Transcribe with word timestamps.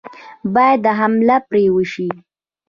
باید 0.53 0.83
حمله 0.99 1.37
پرې 1.47 1.63
وشي. 1.75 2.07